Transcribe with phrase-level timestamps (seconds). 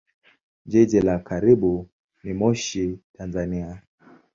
[0.65, 1.87] Jiji la karibu
[2.23, 3.81] ni Moshi, Tanzania.